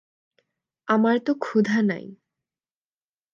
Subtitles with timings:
[0.87, 2.05] আমার তো ক্ষুধা নাই।